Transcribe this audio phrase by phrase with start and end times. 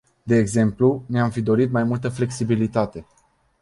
[0.23, 3.07] De exemplu, ne-am fi dorit mai multă flexibilitate.